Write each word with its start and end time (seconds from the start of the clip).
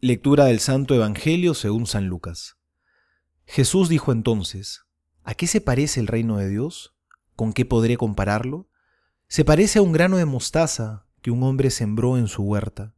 Lectura 0.00 0.44
del 0.44 0.60
Santo 0.60 0.94
Evangelio 0.94 1.54
según 1.54 1.88
San 1.88 2.06
Lucas. 2.06 2.56
Jesús 3.46 3.88
dijo 3.88 4.12
entonces, 4.12 4.84
¿A 5.24 5.34
qué 5.34 5.48
se 5.48 5.60
parece 5.60 5.98
el 5.98 6.06
reino 6.06 6.36
de 6.36 6.48
Dios? 6.48 6.94
¿Con 7.34 7.52
qué 7.52 7.64
podré 7.64 7.96
compararlo? 7.96 8.68
Se 9.26 9.44
parece 9.44 9.80
a 9.80 9.82
un 9.82 9.90
grano 9.90 10.16
de 10.16 10.24
mostaza 10.24 11.04
que 11.20 11.32
un 11.32 11.42
hombre 11.42 11.70
sembró 11.70 12.16
en 12.16 12.28
su 12.28 12.44
huerta. 12.44 12.94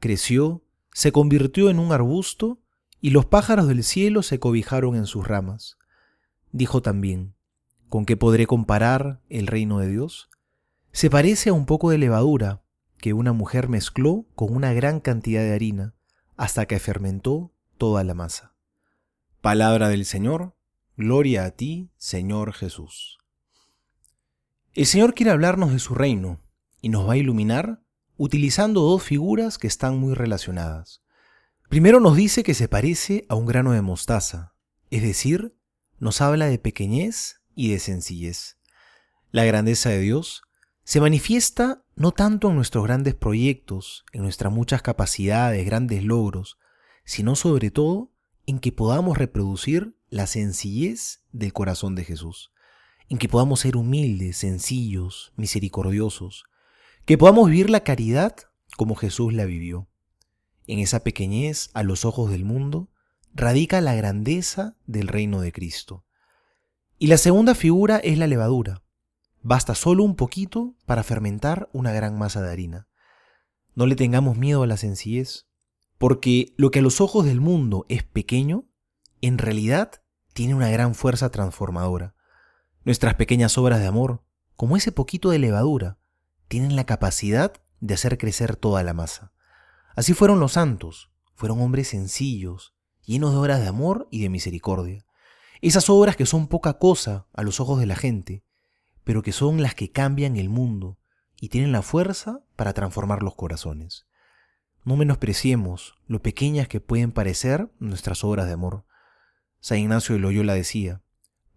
Creció, 0.00 0.64
se 0.92 1.12
convirtió 1.12 1.70
en 1.70 1.78
un 1.78 1.92
arbusto, 1.92 2.60
y 3.00 3.10
los 3.10 3.26
pájaros 3.26 3.68
del 3.68 3.84
cielo 3.84 4.24
se 4.24 4.40
cobijaron 4.40 4.96
en 4.96 5.06
sus 5.06 5.28
ramas. 5.28 5.78
Dijo 6.50 6.82
también, 6.82 7.36
¿con 7.88 8.04
qué 8.04 8.16
podré 8.16 8.48
comparar 8.48 9.20
el 9.28 9.46
reino 9.46 9.78
de 9.78 9.86
Dios? 9.86 10.30
Se 10.90 11.10
parece 11.10 11.50
a 11.50 11.52
un 11.52 11.64
poco 11.64 11.90
de 11.90 11.98
levadura 11.98 12.64
que 12.98 13.12
una 13.12 13.32
mujer 13.32 13.68
mezcló 13.68 14.26
con 14.34 14.52
una 14.52 14.72
gran 14.72 14.98
cantidad 14.98 15.42
de 15.42 15.54
harina 15.54 15.94
hasta 16.40 16.64
que 16.64 16.78
fermentó 16.78 17.52
toda 17.76 18.02
la 18.02 18.14
masa. 18.14 18.54
Palabra 19.42 19.90
del 19.90 20.06
Señor, 20.06 20.56
gloria 20.96 21.44
a 21.44 21.50
ti, 21.50 21.90
Señor 21.98 22.54
Jesús. 22.54 23.18
El 24.72 24.86
Señor 24.86 25.12
quiere 25.12 25.32
hablarnos 25.32 25.70
de 25.70 25.78
su 25.78 25.94
reino 25.94 26.40
y 26.80 26.88
nos 26.88 27.06
va 27.06 27.12
a 27.12 27.16
iluminar 27.18 27.82
utilizando 28.16 28.80
dos 28.80 29.02
figuras 29.02 29.58
que 29.58 29.66
están 29.66 29.98
muy 29.98 30.14
relacionadas. 30.14 31.02
Primero 31.68 32.00
nos 32.00 32.16
dice 32.16 32.42
que 32.42 32.54
se 32.54 32.68
parece 32.68 33.26
a 33.28 33.34
un 33.34 33.44
grano 33.44 33.72
de 33.72 33.82
mostaza, 33.82 34.54
es 34.88 35.02
decir, 35.02 35.54
nos 35.98 36.22
habla 36.22 36.46
de 36.46 36.58
pequeñez 36.58 37.42
y 37.54 37.70
de 37.70 37.78
sencillez. 37.78 38.56
La 39.30 39.44
grandeza 39.44 39.90
de 39.90 39.98
Dios 39.98 40.40
se 40.90 41.00
manifiesta 41.00 41.84
no 41.94 42.10
tanto 42.10 42.48
en 42.48 42.56
nuestros 42.56 42.82
grandes 42.82 43.14
proyectos, 43.14 44.04
en 44.12 44.22
nuestras 44.22 44.52
muchas 44.52 44.82
capacidades, 44.82 45.64
grandes 45.64 46.02
logros, 46.02 46.58
sino 47.04 47.36
sobre 47.36 47.70
todo 47.70 48.10
en 48.44 48.58
que 48.58 48.72
podamos 48.72 49.16
reproducir 49.16 49.96
la 50.08 50.26
sencillez 50.26 51.22
del 51.30 51.52
corazón 51.52 51.94
de 51.94 52.02
Jesús, 52.02 52.50
en 53.08 53.18
que 53.18 53.28
podamos 53.28 53.60
ser 53.60 53.76
humildes, 53.76 54.38
sencillos, 54.38 55.32
misericordiosos, 55.36 56.46
que 57.04 57.16
podamos 57.16 57.48
vivir 57.48 57.70
la 57.70 57.84
caridad 57.84 58.34
como 58.76 58.96
Jesús 58.96 59.32
la 59.32 59.44
vivió. 59.44 59.86
En 60.66 60.80
esa 60.80 61.04
pequeñez, 61.04 61.70
a 61.72 61.84
los 61.84 62.04
ojos 62.04 62.32
del 62.32 62.44
mundo, 62.44 62.90
radica 63.32 63.80
la 63.80 63.94
grandeza 63.94 64.76
del 64.86 65.06
reino 65.06 65.40
de 65.40 65.52
Cristo. 65.52 66.04
Y 66.98 67.06
la 67.06 67.16
segunda 67.16 67.54
figura 67.54 67.98
es 67.98 68.18
la 68.18 68.26
levadura. 68.26 68.82
Basta 69.42 69.74
solo 69.74 70.04
un 70.04 70.16
poquito 70.16 70.74
para 70.84 71.02
fermentar 71.02 71.70
una 71.72 71.92
gran 71.92 72.18
masa 72.18 72.42
de 72.42 72.50
harina. 72.50 72.88
No 73.74 73.86
le 73.86 73.96
tengamos 73.96 74.36
miedo 74.36 74.62
a 74.62 74.66
la 74.66 74.76
sencillez, 74.76 75.46
porque 75.96 76.54
lo 76.56 76.70
que 76.70 76.80
a 76.80 76.82
los 76.82 77.00
ojos 77.00 77.24
del 77.24 77.40
mundo 77.40 77.86
es 77.88 78.02
pequeño, 78.02 78.66
en 79.22 79.38
realidad 79.38 80.02
tiene 80.34 80.54
una 80.54 80.70
gran 80.70 80.94
fuerza 80.94 81.30
transformadora. 81.30 82.14
Nuestras 82.84 83.14
pequeñas 83.14 83.56
obras 83.56 83.80
de 83.80 83.86
amor, 83.86 84.22
como 84.56 84.76
ese 84.76 84.92
poquito 84.92 85.30
de 85.30 85.38
levadura, 85.38 85.98
tienen 86.48 86.76
la 86.76 86.84
capacidad 86.84 87.52
de 87.80 87.94
hacer 87.94 88.18
crecer 88.18 88.56
toda 88.56 88.82
la 88.82 88.92
masa. 88.92 89.32
Así 89.96 90.12
fueron 90.12 90.40
los 90.40 90.52
santos, 90.52 91.10
fueron 91.34 91.60
hombres 91.60 91.88
sencillos, 91.88 92.74
llenos 93.04 93.32
de 93.32 93.38
obras 93.38 93.60
de 93.60 93.68
amor 93.68 94.06
y 94.10 94.20
de 94.20 94.28
misericordia. 94.28 95.06
Esas 95.62 95.88
obras 95.88 96.16
que 96.16 96.26
son 96.26 96.46
poca 96.46 96.74
cosa 96.78 97.26
a 97.32 97.42
los 97.42 97.60
ojos 97.60 97.80
de 97.80 97.86
la 97.86 97.96
gente, 97.96 98.44
pero 99.10 99.22
que 99.22 99.32
son 99.32 99.60
las 99.60 99.74
que 99.74 99.90
cambian 99.90 100.36
el 100.36 100.48
mundo 100.48 100.96
y 101.40 101.48
tienen 101.48 101.72
la 101.72 101.82
fuerza 101.82 102.44
para 102.54 102.74
transformar 102.74 103.24
los 103.24 103.34
corazones. 103.34 104.06
No 104.84 104.96
menospreciemos 104.96 105.96
lo 106.06 106.22
pequeñas 106.22 106.68
que 106.68 106.78
pueden 106.78 107.10
parecer 107.10 107.72
nuestras 107.80 108.22
obras 108.22 108.46
de 108.46 108.52
amor. 108.52 108.84
San 109.58 109.78
Ignacio 109.78 110.14
de 110.14 110.20
Loyola 110.20 110.54
decía, 110.54 111.02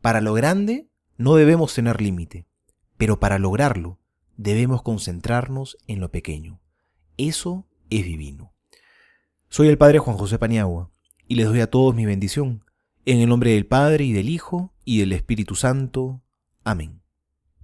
para 0.02 0.20
lo 0.20 0.34
grande 0.34 0.88
no 1.18 1.36
debemos 1.36 1.76
tener 1.76 2.02
límite, 2.02 2.48
pero 2.98 3.20
para 3.20 3.38
lograrlo 3.38 4.00
debemos 4.36 4.82
concentrarnos 4.82 5.78
en 5.86 6.00
lo 6.00 6.10
pequeño. 6.10 6.60
Eso 7.18 7.68
es 7.92 8.04
divino. 8.04 8.52
Soy 9.50 9.68
el 9.68 9.78
Padre 9.78 10.00
Juan 10.00 10.18
José 10.18 10.40
Paniagua 10.40 10.90
y 11.28 11.36
les 11.36 11.46
doy 11.46 11.60
a 11.60 11.70
todos 11.70 11.94
mi 11.94 12.08
bendición, 12.08 12.66
en 13.06 13.20
el 13.20 13.30
nombre 13.30 13.52
del 13.52 13.68
Padre 13.68 14.06
y 14.06 14.12
del 14.12 14.30
Hijo 14.30 14.74
y 14.86 15.02
del 15.02 15.14
Espíritu 15.14 15.54
Santo. 15.54 16.24
Amén. 16.64 17.03